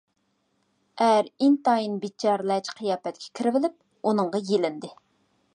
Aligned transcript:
ئەر 1.07 1.29
ئىنتايىن 1.47 2.01
بىچارىلەرچە 2.05 2.75
قىياپەتكە 2.81 3.31
كىرىۋېلىپ 3.41 3.79
ئۇنىڭغا 4.11 4.47
يېلىندى. 4.53 4.95